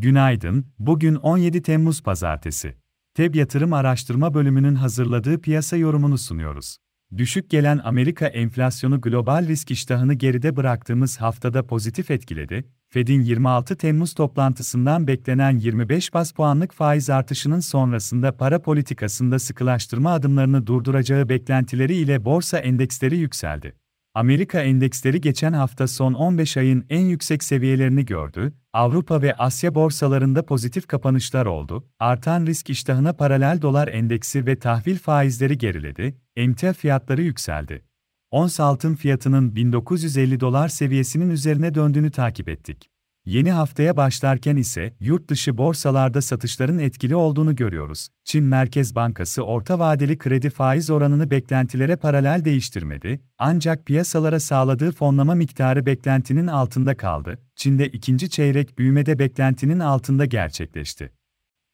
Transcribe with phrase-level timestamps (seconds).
[0.00, 2.74] Günaydın, bugün 17 Temmuz Pazartesi.
[3.14, 6.76] TEB Yatırım Araştırma Bölümünün hazırladığı piyasa yorumunu sunuyoruz.
[7.16, 12.64] Düşük gelen Amerika enflasyonu global risk iştahını geride bıraktığımız haftada pozitif etkiledi.
[12.88, 20.66] Fed'in 26 Temmuz toplantısından beklenen 25 bas puanlık faiz artışının sonrasında para politikasında sıkılaştırma adımlarını
[20.66, 23.74] durduracağı beklentileri ile borsa endeksleri yükseldi.
[24.18, 30.46] Amerika endeksleri geçen hafta son 15 ayın en yüksek seviyelerini gördü, Avrupa ve Asya borsalarında
[30.46, 37.22] pozitif kapanışlar oldu, artan risk iştahına paralel dolar endeksi ve tahvil faizleri geriledi, emtia fiyatları
[37.22, 37.84] yükseldi.
[38.30, 42.90] Ons altın fiyatının 1950 dolar seviyesinin üzerine döndüğünü takip ettik.
[43.28, 48.08] Yeni haftaya başlarken ise yurt dışı borsalarda satışların etkili olduğunu görüyoruz.
[48.24, 55.34] Çin Merkez Bankası orta vadeli kredi faiz oranını beklentilere paralel değiştirmedi, ancak piyasalara sağladığı fonlama
[55.34, 57.38] miktarı beklentinin altında kaldı.
[57.56, 61.12] Çin'de ikinci çeyrek büyümede beklentinin altında gerçekleşti.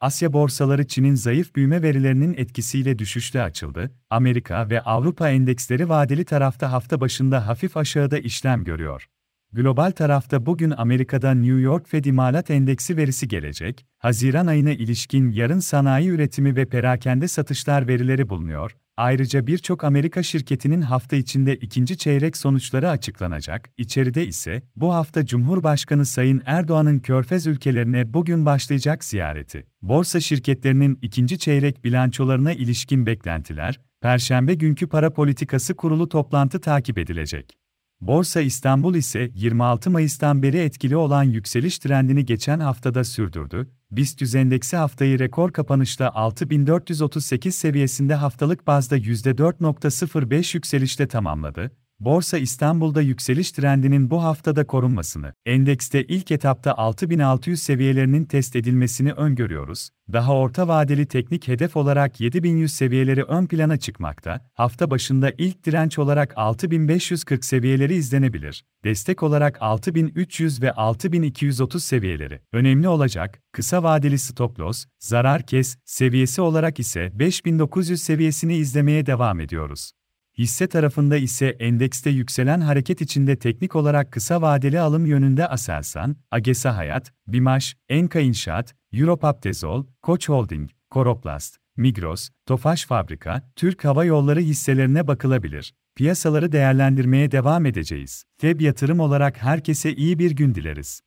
[0.00, 3.90] Asya borsaları Çin'in zayıf büyüme verilerinin etkisiyle düşüşte açıldı.
[4.10, 9.08] Amerika ve Avrupa endeksleri vadeli tarafta hafta başında hafif aşağıda işlem görüyor.
[9.54, 15.58] Global tarafta bugün Amerika'da New York Fed İmalat Endeksi verisi gelecek, Haziran ayına ilişkin yarın
[15.58, 18.76] sanayi üretimi ve perakende satışlar verileri bulunuyor.
[18.96, 23.70] Ayrıca birçok Amerika şirketinin hafta içinde ikinci çeyrek sonuçları açıklanacak.
[23.76, 29.66] İçeride ise bu hafta Cumhurbaşkanı Sayın Erdoğan'ın Körfez ülkelerine bugün başlayacak ziyareti.
[29.82, 37.63] Borsa şirketlerinin ikinci çeyrek bilançolarına ilişkin beklentiler, Perşembe günkü para politikası kurulu toplantı takip edilecek.
[38.06, 43.70] Borsa İstanbul ise 26 Mayıs'tan beri etkili olan yükseliş trendini geçen haftada sürdürdü.
[43.90, 51.70] BIST endeksi haftayı rekor kapanışta 6438 seviyesinde haftalık bazda %4.05 yükselişte tamamladı.
[52.00, 59.88] Borsa İstanbul'da yükseliş trendinin bu haftada korunmasını, endekste ilk etapta 6600 seviyelerinin test edilmesini öngörüyoruz.
[60.12, 64.40] Daha orta vadeli teknik hedef olarak 7100 seviyeleri ön plana çıkmakta.
[64.54, 68.64] Hafta başında ilk direnç olarak 6540 seviyeleri izlenebilir.
[68.84, 73.40] Destek olarak 6300 ve 6230 seviyeleri önemli olacak.
[73.52, 79.92] Kısa vadeli stop loss, zarar kes seviyesi olarak ise 5900 seviyesini izlemeye devam ediyoruz.
[80.38, 86.76] Hisse tarafında ise endekste yükselen hareket içinde teknik olarak kısa vadeli alım yönünde Aselsan, Agesa
[86.76, 95.06] Hayat, Bimaş, Enka İnşaat, Europaptezol, Koç Holding, Koroplast, Migros, Tofaş Fabrika, Türk Hava Yolları hisselerine
[95.06, 95.74] bakılabilir.
[95.96, 98.24] Piyasaları değerlendirmeye devam edeceğiz.
[98.38, 101.00] TEB yatırım olarak herkese iyi bir gün dileriz.